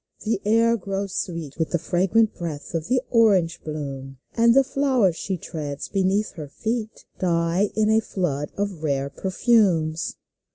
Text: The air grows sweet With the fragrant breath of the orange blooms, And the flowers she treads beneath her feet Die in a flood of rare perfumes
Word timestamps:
The 0.21 0.41
air 0.45 0.77
grows 0.77 1.13
sweet 1.13 1.59
With 1.59 1.69
the 1.69 1.77
fragrant 1.77 2.33
breath 2.33 2.73
of 2.73 2.87
the 2.87 3.03
orange 3.11 3.61
blooms, 3.63 4.15
And 4.33 4.55
the 4.55 4.63
flowers 4.63 5.15
she 5.15 5.37
treads 5.37 5.89
beneath 5.89 6.31
her 6.31 6.47
feet 6.49 7.05
Die 7.19 7.69
in 7.75 7.91
a 7.91 7.99
flood 7.99 8.51
of 8.57 8.81
rare 8.81 9.11
perfumes 9.11 10.15